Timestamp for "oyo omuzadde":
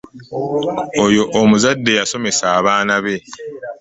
1.05-1.91